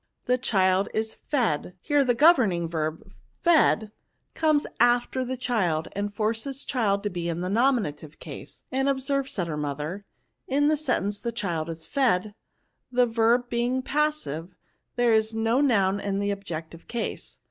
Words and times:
The 0.25 0.39
child 0.39 0.89
is 0.95 1.19
fed^ 1.31 1.73
Here 1.79 2.03
the 2.03 2.15
governing 2.15 2.67
verb, 2.67 3.13
fed^ 3.45 3.91
comes 4.33 4.63
NOUNS, 4.63 4.79
149 4.79 4.95
after 4.95 5.23
the 5.23 5.37
child, 5.37 5.87
and 5.95 6.11
forces 6.11 6.65
child 6.65 7.03
to 7.03 7.11
be 7.11 7.29
in 7.29 7.41
th« 7.41 7.51
nominative 7.51 8.17
case." 8.17 8.63
'* 8.67 8.71
And 8.71 8.89
observe," 8.89 9.29
said 9.29 9.45
her 9.45 9.57
mother, 9.57 10.05
'* 10.25 10.47
in 10.47 10.69
the 10.69 10.77
sentence, 10.77 11.19
the 11.19 11.31
child 11.31 11.69
is 11.69 11.85
fedy 11.85 12.33
the 12.91 13.05
verb 13.05 13.47
being 13.47 13.83
passive, 13.83 14.55
there 14.95 15.13
is 15.13 15.35
no 15.35 15.61
noun 15.61 15.99
in 15.99 16.17
the 16.17 16.31
objective 16.31 16.87
case. 16.87 17.37